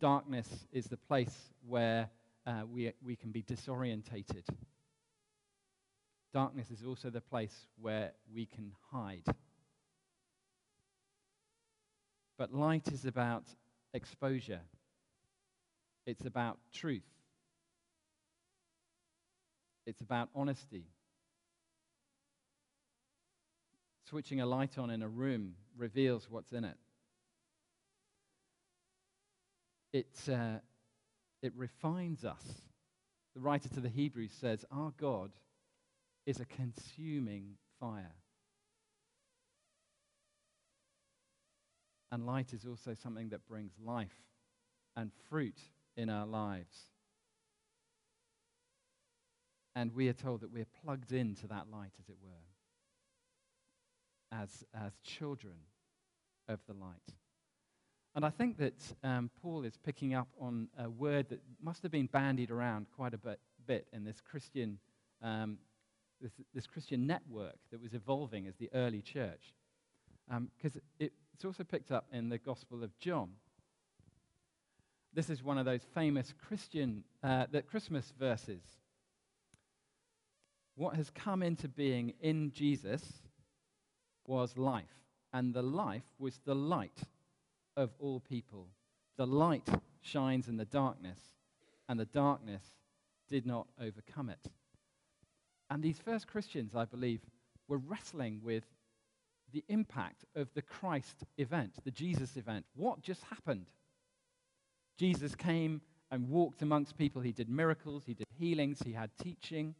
Darkness 0.00 0.66
is 0.72 0.86
the 0.86 0.96
place 0.96 1.52
where 1.66 2.08
uh, 2.46 2.62
we, 2.72 2.92
we 3.04 3.14
can 3.14 3.30
be 3.30 3.42
disorientated. 3.42 4.44
Darkness 6.38 6.70
is 6.70 6.84
also 6.86 7.10
the 7.10 7.20
place 7.20 7.66
where 7.80 8.12
we 8.32 8.46
can 8.46 8.70
hide. 8.92 9.24
But 12.38 12.54
light 12.54 12.86
is 12.92 13.04
about 13.04 13.42
exposure, 13.92 14.60
it's 16.06 16.26
about 16.26 16.58
truth, 16.72 17.02
it's 19.84 20.00
about 20.00 20.28
honesty. 20.32 20.84
Switching 24.08 24.40
a 24.40 24.46
light 24.46 24.78
on 24.78 24.90
in 24.90 25.02
a 25.02 25.08
room 25.08 25.54
reveals 25.76 26.30
what's 26.30 26.52
in 26.52 26.64
it. 26.64 26.76
It, 29.92 30.32
uh, 30.32 30.60
it 31.42 31.52
refines 31.56 32.24
us. 32.24 32.44
The 33.34 33.40
writer 33.40 33.68
to 33.70 33.80
the 33.80 33.88
Hebrews 33.88 34.36
says, 34.40 34.64
Our 34.70 34.92
God 35.00 35.32
is 36.28 36.40
a 36.40 36.44
consuming 36.44 37.54
fire. 37.80 38.12
And 42.12 42.26
light 42.26 42.52
is 42.52 42.66
also 42.66 42.92
something 42.92 43.30
that 43.30 43.48
brings 43.48 43.72
life 43.82 44.12
and 44.94 45.10
fruit 45.30 45.58
in 45.96 46.10
our 46.10 46.26
lives. 46.26 46.76
And 49.74 49.94
we 49.94 50.08
are 50.08 50.12
told 50.12 50.42
that 50.42 50.52
we're 50.52 50.66
plugged 50.84 51.12
into 51.12 51.46
that 51.46 51.64
light, 51.72 51.92
as 51.98 52.10
it 52.10 52.16
were, 52.22 52.44
as, 54.30 54.66
as 54.74 54.92
children 55.02 55.54
of 56.46 56.58
the 56.68 56.74
light. 56.74 57.14
And 58.14 58.22
I 58.22 58.30
think 58.30 58.58
that 58.58 58.82
um, 59.02 59.30
Paul 59.40 59.64
is 59.64 59.78
picking 59.82 60.12
up 60.12 60.28
on 60.38 60.68
a 60.78 60.90
word 60.90 61.30
that 61.30 61.40
must 61.62 61.82
have 61.84 61.92
been 61.92 62.08
bandied 62.12 62.50
around 62.50 62.84
quite 62.94 63.14
a 63.14 63.18
bit, 63.18 63.40
bit 63.66 63.86
in 63.94 64.04
this 64.04 64.20
Christian, 64.20 64.78
um, 65.22 65.56
this, 66.20 66.32
this, 66.54 66.66
Christian 66.66 67.06
network 67.06 67.56
that 67.70 67.80
was 67.80 67.94
evolving 67.94 68.46
as 68.46 68.56
the 68.56 68.70
early 68.74 69.00
church. 69.00 69.54
Because 70.28 70.76
um, 70.76 70.82
it, 70.98 71.12
it's 71.34 71.44
also 71.44 71.64
picked 71.64 71.92
up 71.92 72.06
in 72.12 72.28
the 72.28 72.38
Gospel 72.38 72.82
of 72.82 72.96
John. 72.98 73.30
This 75.14 75.30
is 75.30 75.42
one 75.42 75.58
of 75.58 75.64
those 75.64 75.82
famous 75.94 76.34
Christian, 76.46 77.04
uh, 77.22 77.46
the 77.50 77.62
Christmas 77.62 78.12
verses. 78.18 78.62
What 80.74 80.96
has 80.96 81.10
come 81.10 81.42
into 81.42 81.68
being 81.68 82.14
in 82.20 82.52
Jesus 82.52 83.02
was 84.26 84.56
life, 84.56 84.84
and 85.32 85.54
the 85.54 85.62
life 85.62 86.04
was 86.18 86.38
the 86.44 86.54
light 86.54 87.02
of 87.76 87.90
all 87.98 88.20
people. 88.20 88.68
The 89.16 89.26
light 89.26 89.68
shines 90.02 90.48
in 90.48 90.56
the 90.56 90.64
darkness, 90.64 91.18
and 91.88 91.98
the 91.98 92.04
darkness 92.04 92.62
did 93.28 93.46
not 93.46 93.66
overcome 93.80 94.28
it. 94.30 94.50
And 95.70 95.82
these 95.82 95.98
first 95.98 96.26
Christians, 96.26 96.74
I 96.74 96.84
believe, 96.84 97.20
were 97.68 97.78
wrestling 97.78 98.40
with 98.42 98.64
the 99.52 99.64
impact 99.68 100.24
of 100.34 100.48
the 100.54 100.62
Christ 100.62 101.24
event, 101.36 101.72
the 101.84 101.90
Jesus 101.90 102.36
event. 102.36 102.64
What 102.74 103.02
just 103.02 103.22
happened? 103.24 103.66
Jesus 104.98 105.34
came 105.34 105.80
and 106.10 106.28
walked 106.28 106.62
amongst 106.62 106.96
people. 106.98 107.22
He 107.22 107.32
did 107.32 107.48
miracles, 107.48 108.04
he 108.06 108.14
did 108.14 108.26
healings, 108.38 108.80
he 108.84 108.92
had 108.92 109.10
teaching. 109.22 109.74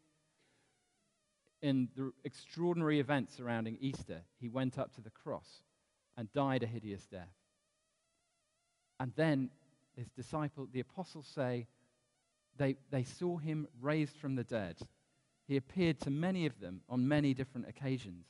In 1.60 1.88
the 1.96 2.12
extraordinary 2.24 3.00
events 3.00 3.36
surrounding 3.36 3.78
Easter, 3.80 4.22
he 4.38 4.48
went 4.48 4.78
up 4.78 4.94
to 4.94 5.00
the 5.00 5.10
cross 5.10 5.62
and 6.16 6.32
died 6.32 6.62
a 6.62 6.66
hideous 6.66 7.06
death. 7.06 7.34
And 9.00 9.12
then 9.16 9.50
his 9.96 10.08
disciples, 10.10 10.68
the 10.72 10.80
apostles 10.80 11.26
say, 11.26 11.66
they, 12.56 12.76
they 12.90 13.04
saw 13.04 13.38
him 13.38 13.66
raised 13.80 14.16
from 14.16 14.34
the 14.34 14.44
dead. 14.44 14.76
He 15.48 15.56
appeared 15.56 15.98
to 16.00 16.10
many 16.10 16.46
of 16.46 16.60
them 16.60 16.82
on 16.88 17.08
many 17.08 17.34
different 17.34 17.68
occasions 17.68 18.26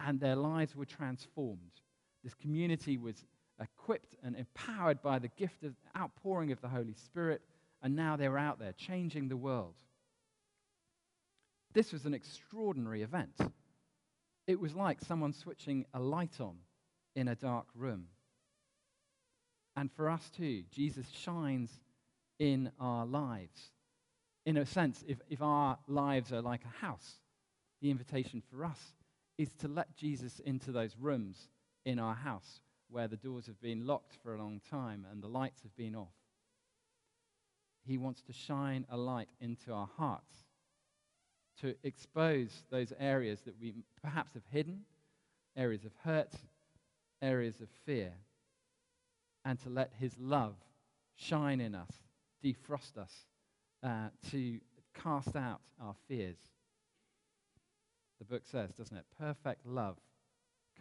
and 0.00 0.18
their 0.18 0.36
lives 0.36 0.74
were 0.74 0.86
transformed. 0.86 1.80
This 2.24 2.34
community 2.34 2.96
was 2.96 3.24
equipped 3.60 4.16
and 4.22 4.34
empowered 4.34 5.02
by 5.02 5.18
the 5.18 5.28
gift 5.28 5.62
of 5.62 5.74
outpouring 5.96 6.52
of 6.52 6.60
the 6.60 6.68
Holy 6.68 6.94
Spirit, 6.94 7.42
and 7.82 7.94
now 7.94 8.16
they 8.16 8.28
were 8.28 8.38
out 8.38 8.58
there 8.58 8.72
changing 8.72 9.28
the 9.28 9.36
world. 9.36 9.74
This 11.72 11.92
was 11.92 12.04
an 12.04 12.14
extraordinary 12.14 13.02
event. 13.02 13.38
It 14.46 14.58
was 14.58 14.74
like 14.74 15.00
someone 15.00 15.32
switching 15.32 15.84
a 15.94 16.00
light 16.00 16.40
on 16.40 16.56
in 17.14 17.28
a 17.28 17.34
dark 17.34 17.66
room. 17.74 18.06
And 19.76 19.90
for 19.92 20.10
us 20.10 20.30
too, 20.36 20.64
Jesus 20.70 21.06
shines 21.10 21.70
in 22.38 22.72
our 22.80 23.06
lives. 23.06 23.70
In 24.46 24.56
a 24.56 24.66
sense, 24.66 25.04
if, 25.06 25.18
if 25.28 25.42
our 25.42 25.78
lives 25.86 26.32
are 26.32 26.40
like 26.42 26.64
a 26.64 26.84
house, 26.84 27.16
the 27.80 27.90
invitation 27.90 28.42
for 28.50 28.64
us 28.64 28.94
is 29.38 29.52
to 29.54 29.68
let 29.68 29.96
Jesus 29.96 30.40
into 30.40 30.72
those 30.72 30.96
rooms 30.98 31.48
in 31.84 31.98
our 31.98 32.14
house 32.14 32.60
where 32.88 33.08
the 33.08 33.16
doors 33.16 33.46
have 33.46 33.60
been 33.60 33.86
locked 33.86 34.16
for 34.22 34.34
a 34.34 34.38
long 34.38 34.60
time 34.70 35.06
and 35.10 35.22
the 35.22 35.28
lights 35.28 35.62
have 35.62 35.76
been 35.76 35.94
off. 35.94 36.08
He 37.86 37.98
wants 37.98 38.22
to 38.22 38.32
shine 38.32 38.84
a 38.90 38.96
light 38.96 39.30
into 39.40 39.72
our 39.72 39.88
hearts 39.96 40.34
to 41.60 41.74
expose 41.82 42.50
those 42.70 42.92
areas 42.98 43.40
that 43.42 43.54
we 43.60 43.74
perhaps 44.02 44.34
have 44.34 44.42
hidden, 44.50 44.80
areas 45.56 45.84
of 45.84 45.92
hurt, 46.04 46.34
areas 47.22 47.60
of 47.60 47.68
fear, 47.84 48.12
and 49.44 49.58
to 49.60 49.70
let 49.70 49.92
His 49.98 50.16
love 50.18 50.54
shine 51.16 51.60
in 51.60 51.74
us, 51.74 51.90
defrost 52.44 52.96
us, 52.96 53.12
uh, 53.82 54.08
to 54.30 54.58
cast 54.94 55.36
out 55.36 55.60
our 55.80 55.94
fears 56.08 56.36
the 58.20 58.26
book 58.26 58.42
says, 58.44 58.70
doesn't 58.74 58.96
it? 58.96 59.06
Perfect 59.18 59.66
love 59.66 59.96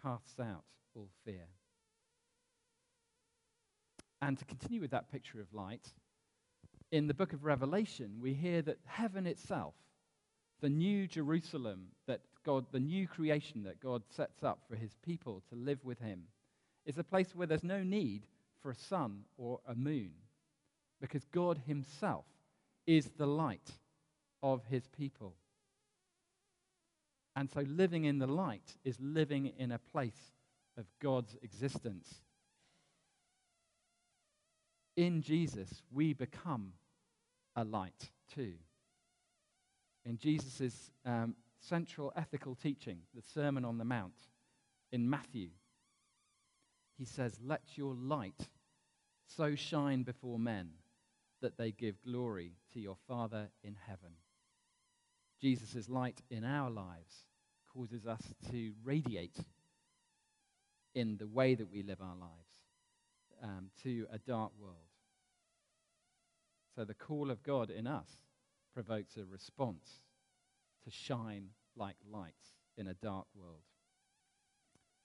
casts 0.03 0.39
out 0.39 0.63
all 0.93 1.09
fear. 1.25 1.47
And 4.21 4.37
to 4.37 4.45
continue 4.45 4.81
with 4.81 4.91
that 4.91 5.09
picture 5.09 5.39
of 5.39 5.53
light, 5.53 5.87
in 6.91 7.07
the 7.07 7.13
book 7.13 7.31
of 7.31 7.45
Revelation, 7.45 8.17
we 8.21 8.33
hear 8.33 8.61
that 8.63 8.79
heaven 8.85 9.25
itself, 9.25 9.73
the 10.59 10.69
new 10.69 11.07
Jerusalem 11.07 11.85
that 12.07 12.19
God, 12.45 12.65
the 12.73 12.79
new 12.79 13.07
creation 13.07 13.63
that 13.63 13.79
God 13.79 14.03
sets 14.09 14.43
up 14.43 14.59
for 14.67 14.75
his 14.75 14.91
people 15.05 15.41
to 15.49 15.55
live 15.55 15.79
with 15.85 15.99
him, 15.99 16.23
is 16.85 16.97
a 16.97 17.03
place 17.03 17.33
where 17.33 17.47
there's 17.47 17.63
no 17.63 17.83
need 17.83 18.23
for 18.61 18.71
a 18.71 18.75
sun 18.75 19.21
or 19.37 19.61
a 19.65 19.75
moon 19.75 20.11
because 20.99 21.23
God 21.31 21.61
himself 21.65 22.25
is 22.89 23.11
the 23.19 23.27
light 23.27 23.69
of 24.41 24.65
his 24.65 24.87
people. 24.87 25.35
And 27.35 27.47
so 27.47 27.61
living 27.61 28.05
in 28.05 28.17
the 28.17 28.25
light 28.25 28.77
is 28.83 28.97
living 28.99 29.53
in 29.59 29.71
a 29.71 29.77
place 29.77 30.33
of 30.75 30.85
God's 30.99 31.37
existence. 31.43 32.11
In 34.97 35.21
Jesus, 35.21 35.83
we 35.91 36.13
become 36.13 36.73
a 37.55 37.63
light 37.63 38.09
too. 38.33 38.53
In 40.03 40.17
Jesus' 40.17 40.89
um, 41.05 41.35
central 41.59 42.11
ethical 42.15 42.55
teaching, 42.55 43.01
the 43.13 43.21
Sermon 43.21 43.65
on 43.65 43.77
the 43.77 43.85
Mount, 43.85 44.15
in 44.91 45.07
Matthew, 45.07 45.49
he 46.97 47.05
says, 47.05 47.37
Let 47.45 47.61
your 47.75 47.93
light 47.93 48.49
so 49.27 49.53
shine 49.53 50.01
before 50.01 50.39
men 50.39 50.69
that 51.41 51.57
they 51.57 51.71
give 51.71 52.01
glory 52.03 52.53
to 52.73 52.79
your 52.79 52.97
Father 53.07 53.49
in 53.63 53.75
heaven. 53.87 54.11
Jesus' 55.41 55.89
light 55.89 56.21
in 56.29 56.43
our 56.43 56.69
lives 56.69 57.25
causes 57.73 58.05
us 58.05 58.21
to 58.51 58.73
radiate 58.83 59.37
in 60.95 61.17
the 61.17 61.27
way 61.27 61.55
that 61.55 61.71
we 61.71 61.83
live 61.83 62.01
our 62.01 62.15
lives 62.15 62.59
um, 63.43 63.69
to 63.83 64.05
a 64.11 64.17
dark 64.17 64.51
world. 64.59 64.75
So 66.75 66.83
the 66.83 66.93
call 66.93 67.31
of 67.31 67.43
God 67.43 67.69
in 67.69 67.87
us 67.87 68.09
provokes 68.73 69.17
a 69.17 69.25
response 69.25 70.01
to 70.83 70.91
shine 70.91 71.49
like 71.75 71.95
lights 72.09 72.55
in 72.77 72.87
a 72.87 72.93
dark 72.95 73.25
world. 73.35 73.61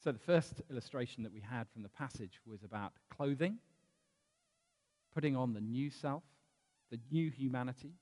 So 0.03 0.13
the 0.13 0.19
first 0.19 0.61
illustration 0.71 1.23
that 1.23 1.33
we 1.33 1.41
had 1.41 1.67
from 1.73 1.83
the 1.83 1.89
passage 1.89 2.41
was 2.47 2.63
about 2.63 2.93
clothing, 3.11 3.59
putting 5.15 5.37
on 5.37 5.55
the 5.55 5.61
new 5.61 5.91
self, 5.91 6.23
the 6.91 6.99
new 7.11 7.31
humanity. 7.31 7.93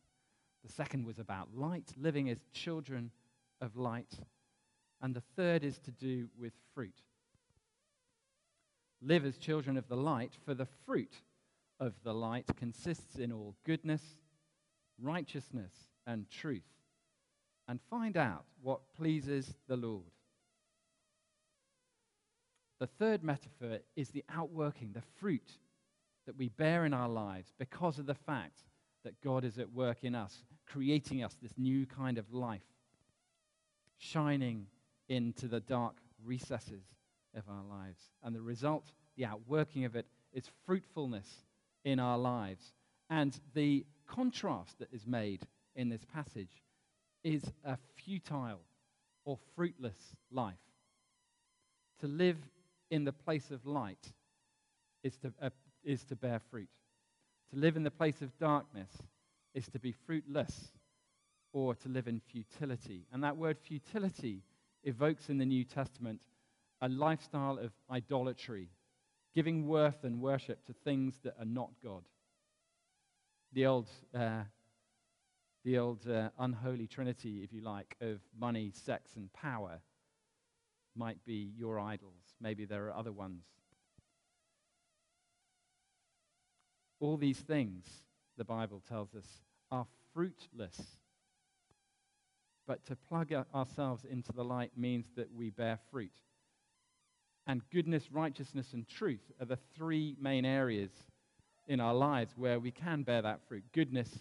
The 0.64 0.72
second 0.72 1.07
was 1.07 1.18
about 1.18 1.48
light, 1.55 1.92
living 2.01 2.31
as 2.31 2.38
children 2.53 3.11
of 3.61 3.77
light. 3.77 4.14
And 5.01 5.14
the 5.14 5.22
third 5.37 5.64
is 5.64 5.79
to 5.81 5.90
do 5.90 6.29
with 6.38 6.53
fruit. 6.75 7.03
Live 9.01 9.25
as 9.25 9.37
children 9.37 9.77
of 9.77 9.88
the 9.88 9.96
light, 9.96 10.33
for 10.44 10.55
the 10.55 10.68
fruit 10.87 11.14
of 11.81 11.94
the 12.05 12.14
light 12.14 12.46
consists 12.57 13.16
in 13.16 13.33
all 13.33 13.57
goodness, 13.64 14.03
righteousness, 15.01 15.72
and 16.07 16.31
truth, 16.31 16.62
and 17.66 17.81
find 17.90 18.16
out 18.16 18.44
what 18.62 18.94
pleases 18.96 19.55
the 19.66 19.77
Lord. 19.77 20.05
The 22.79 22.87
third 22.87 23.25
metaphor 23.25 23.79
is 23.96 24.11
the 24.11 24.25
outworking, 24.29 24.92
the 24.92 25.03
fruit 25.20 25.59
that 26.26 26.37
we 26.37 26.48
bear 26.48 26.85
in 26.85 26.94
our 26.94 27.08
lives 27.08 27.52
because 27.58 27.98
of 27.98 28.06
the 28.06 28.14
fact 28.14 28.61
that 29.04 29.20
God 29.20 29.44
is 29.44 29.58
at 29.58 29.72
work 29.72 30.04
in 30.04 30.14
us, 30.14 30.44
creating 30.66 31.22
us 31.22 31.37
this 31.42 31.58
new 31.58 31.87
kind 31.87 32.18
of 32.18 32.32
life, 32.32 32.62
shining 33.98 34.66
into 35.08 35.48
the 35.48 35.61
dark 35.61 35.96
recesses 36.24 36.85
of 37.37 37.42
our 37.48 37.64
lives. 37.64 38.11
And 38.22 38.35
the 38.35 38.42
result, 38.42 38.92
the 39.16 39.24
outworking 39.24 39.85
of 39.85 39.96
it, 39.96 40.06
is 40.32 40.44
fruitfulness 40.64 41.28
in 41.85 41.98
our 41.98 42.18
lives. 42.18 42.72
And 43.11 43.38
the 43.54 43.85
contrast 44.06 44.78
that 44.78 44.92
is 44.92 45.06
made 45.06 45.42
in 45.74 45.88
this 45.88 46.04
passage 46.04 46.62
is 47.24 47.42
a 47.64 47.76
futile 47.96 48.61
or 49.24 49.38
fruitless 49.54 50.16
life. 50.30 50.54
To 52.00 52.06
live 52.06 52.38
in 52.90 53.04
the 53.04 53.12
place 53.12 53.50
of 53.50 53.64
light 53.66 54.12
is 55.02 55.16
to, 55.18 55.32
uh, 55.40 55.50
is 55.84 56.04
to 56.04 56.16
bear 56.16 56.40
fruit. 56.50 56.68
To 57.52 57.58
live 57.58 57.76
in 57.76 57.82
the 57.82 57.90
place 57.90 58.22
of 58.22 58.36
darkness 58.38 58.90
is 59.54 59.68
to 59.68 59.78
be 59.78 59.92
fruitless 60.06 60.72
or 61.52 61.74
to 61.74 61.88
live 61.88 62.08
in 62.08 62.20
futility. 62.20 63.06
And 63.12 63.22
that 63.24 63.36
word 63.36 63.58
futility 63.58 64.42
evokes 64.84 65.28
in 65.28 65.38
the 65.38 65.44
New 65.44 65.64
Testament 65.64 66.20
a 66.80 66.88
lifestyle 66.88 67.58
of 67.58 67.70
idolatry, 67.90 68.68
giving 69.34 69.68
worth 69.68 70.02
and 70.02 70.20
worship 70.20 70.64
to 70.66 70.72
things 70.84 71.14
that 71.22 71.34
are 71.38 71.44
not 71.44 71.70
God. 71.82 72.02
The 73.52 73.66
old, 73.66 73.88
uh, 74.14 74.42
the 75.64 75.78
old 75.78 76.08
uh, 76.08 76.30
unholy 76.38 76.88
trinity, 76.88 77.42
if 77.44 77.52
you 77.52 77.60
like, 77.60 77.96
of 78.00 78.18
money, 78.38 78.72
sex, 78.74 79.12
and 79.14 79.32
power 79.32 79.80
might 80.96 81.24
be 81.24 81.52
your 81.56 81.78
idols. 81.78 82.34
Maybe 82.40 82.64
there 82.64 82.86
are 82.86 82.96
other 82.96 83.12
ones. 83.12 83.44
All 87.02 87.16
these 87.16 87.40
things, 87.40 87.84
the 88.38 88.44
Bible 88.44 88.80
tells 88.88 89.12
us, 89.16 89.26
are 89.72 89.86
fruitless. 90.14 90.80
But 92.64 92.86
to 92.86 92.94
plug 92.94 93.32
ourselves 93.52 94.04
into 94.08 94.32
the 94.32 94.44
light 94.44 94.70
means 94.76 95.06
that 95.16 95.34
we 95.34 95.50
bear 95.50 95.80
fruit. 95.90 96.12
And 97.44 97.68
goodness, 97.72 98.12
righteousness, 98.12 98.72
and 98.72 98.86
truth 98.86 99.32
are 99.40 99.46
the 99.46 99.58
three 99.76 100.14
main 100.20 100.44
areas 100.44 100.92
in 101.66 101.80
our 101.80 101.92
lives 101.92 102.34
where 102.36 102.60
we 102.60 102.70
can 102.70 103.02
bear 103.02 103.20
that 103.20 103.40
fruit. 103.48 103.64
Goodness 103.72 104.20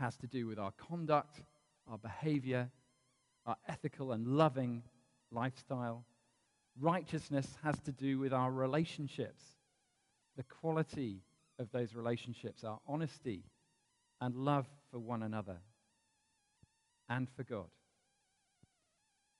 has 0.00 0.16
to 0.16 0.26
do 0.26 0.46
with 0.46 0.58
our 0.58 0.72
conduct, 0.78 1.42
our 1.90 1.98
behavior, 1.98 2.70
our 3.44 3.56
ethical 3.68 4.12
and 4.12 4.26
loving 4.26 4.82
lifestyle. 5.30 6.06
Righteousness 6.80 7.58
has 7.62 7.78
to 7.80 7.92
do 7.92 8.18
with 8.18 8.32
our 8.32 8.50
relationships, 8.50 9.42
the 10.38 10.42
quality 10.42 11.20
of 11.58 11.70
those 11.72 11.94
relationships, 11.94 12.64
our 12.64 12.78
honesty 12.86 13.44
and 14.20 14.34
love 14.34 14.66
for 14.90 14.98
one 14.98 15.22
another 15.22 15.58
and 17.08 17.28
for 17.36 17.44
God. 17.44 17.68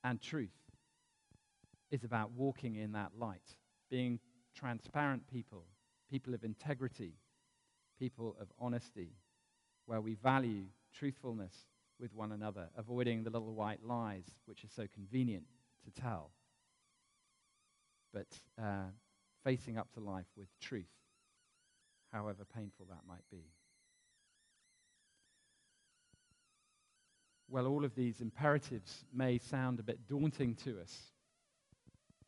And 0.05 0.21
truth 0.21 0.51
is 1.91 2.05
about 2.05 2.33
walking 2.33 2.77
in 2.77 2.93
that 2.93 3.13
light, 3.19 3.57
being 3.91 4.19
transparent 4.55 5.27
people, 5.33 5.65
people 6.11 6.35
of 6.35 6.45
integrity, 6.45 7.15
people 7.99 8.37
of 8.41 8.49
honesty, 8.59 9.11
where 9.87 10.01
we 10.01 10.15
value 10.15 10.65
truthfulness 10.95 11.53
with 11.99 12.15
one 12.15 12.33
another, 12.33 12.69
avoiding 12.77 13.25
the 13.25 13.31
little 13.31 13.55
white 13.55 13.85
lies 13.85 14.25
which 14.47 14.65
are 14.65 14.69
so 14.75 14.87
convenient 14.95 15.45
to 15.85 16.01
tell, 16.01 16.31
but 18.13 18.27
uh, 18.63 18.85
facing 19.45 19.79
up 19.79 19.89
to 19.95 20.01
life 20.01 20.27
with 20.37 20.49
truth, 20.61 20.85
however 22.13 22.45
painful 22.45 22.87
that 22.89 23.07
might 23.09 23.25
be. 23.31 23.45
Well, 27.49 27.67
all 27.67 27.85
of 27.85 27.95
these 27.95 28.21
imperatives 28.21 29.05
may 29.13 29.39
sound 29.39 29.79
a 29.79 29.85
bit 29.85 30.09
daunting 30.09 30.57
to 30.65 30.81
us. 30.81 31.13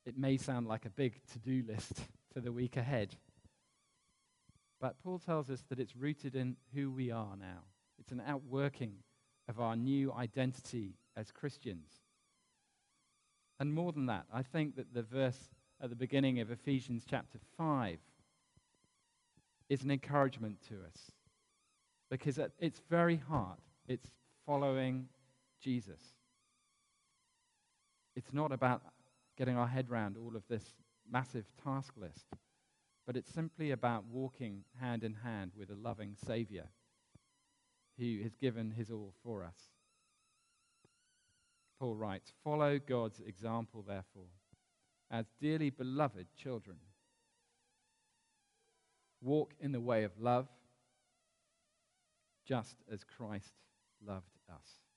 It 0.07 0.17
may 0.17 0.37
sound 0.37 0.69
like 0.69 0.87
a 0.87 0.91
big 0.91 1.21
to 1.33 1.39
do 1.39 1.65
list 1.67 2.01
for 2.33 2.41
the 2.41 2.53
week 2.53 2.77
ahead. 2.77 3.17
But 4.81 5.03
Paul 5.03 5.19
tells 5.19 5.51
us 5.51 5.65
that 5.69 5.81
it's 5.81 5.97
rooted 5.97 6.37
in 6.37 6.57
who 6.73 6.91
we 6.91 7.11
are 7.11 7.37
now. 7.37 7.65
It's 7.99 8.13
an 8.13 8.23
outworking 8.25 8.93
of 9.49 9.61
our 9.61 9.75
new 9.75 10.13
identity 10.13 10.95
as 11.17 11.33
Christians. 11.33 11.91
And 13.59 13.75
more 13.75 13.93
than 13.93 14.07
that, 14.07 14.27
I 14.33 14.43
think 14.43 14.77
that 14.77 14.95
the 14.95 15.03
verse 15.03 15.51
at 15.83 15.91
the 15.91 15.97
beginning 15.97 16.39
of 16.39 16.51
Ephesians 16.51 17.05
chapter 17.09 17.39
5 17.57 17.99
is 19.69 19.83
an 19.83 19.91
encouragement 19.91 20.59
to 20.69 20.75
us. 20.75 21.13
Because 22.11 22.39
at 22.39 22.53
its 22.59 22.81
very 22.89 23.17
heart, 23.17 23.61
it's 23.87 24.09
following 24.47 25.09
Jesus. 25.63 26.01
It's 28.17 28.33
not 28.33 28.51
about 28.53 28.83
getting 29.37 29.57
our 29.57 29.67
head 29.67 29.87
around 29.91 30.17
all 30.17 30.35
of 30.35 30.43
this 30.49 30.65
massive 31.11 31.45
task 31.63 31.93
list, 31.97 32.27
but 33.07 33.17
it's 33.17 33.33
simply 33.33 33.71
about 33.71 34.05
walking 34.11 34.65
hand 34.81 35.05
in 35.05 35.15
hand 35.15 35.53
with 35.57 35.71
a 35.71 35.77
loving 35.77 36.17
Savior 36.27 36.69
who 37.99 38.23
has 38.23 38.35
given 38.37 38.71
his 38.71 38.91
all 38.91 39.13
for 39.23 39.45
us. 39.45 39.71
Paul 41.79 41.97
writes, 41.97 42.33
Follow 42.43 42.79
God's 42.79 43.21
example, 43.21 43.85
therefore, 43.87 44.31
as 45.11 45.27
dearly 45.41 45.71
beloved 45.71 46.27
children. 46.37 46.79
Walk 49.21 49.53
in 49.61 49.73
the 49.73 49.81
way 49.81 50.05
of 50.05 50.13
love, 50.19 50.49
just 52.47 52.77
as 52.91 53.05
Christ 53.05 53.53
loved 54.07 54.39
us. 54.51 54.88